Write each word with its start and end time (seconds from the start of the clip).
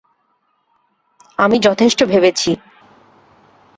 আমি 1.39 1.57
যথেষ্ট 1.59 1.99
ভেবেছি। 2.03 2.51